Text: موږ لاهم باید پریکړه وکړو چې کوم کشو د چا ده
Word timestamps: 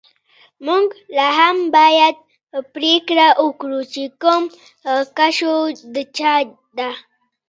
موږ 0.67 0.87
لاهم 1.17 1.57
باید 1.77 2.15
پریکړه 2.73 3.27
وکړو 3.45 3.79
چې 3.93 4.03
کوم 4.21 4.43
کشو 5.17 5.55
د 5.93 5.95
چا 6.17 6.33
ده 6.77 6.89